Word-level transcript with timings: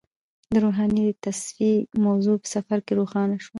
د 0.53 0.55
روحاني 0.63 1.05
تصفیې 1.23 1.73
موضوع 2.05 2.35
په 2.41 2.47
سفر 2.55 2.77
کې 2.85 2.93
روښانه 2.99 3.35
شوه. 3.43 3.49